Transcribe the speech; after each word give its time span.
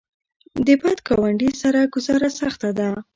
د 0.65 0.67
بد 0.81 0.99
ګاونډي 1.07 1.49
سره 1.61 1.79
ګذاره 1.93 2.29
سخته 2.39 2.69
ده. 2.79 2.89